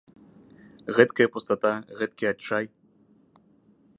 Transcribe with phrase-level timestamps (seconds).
[0.99, 2.65] Гэткая пустата, гэткі адчай.